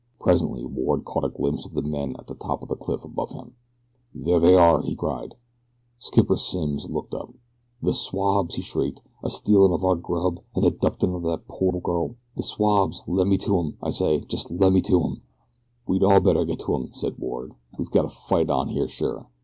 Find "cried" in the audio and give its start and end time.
4.95-5.35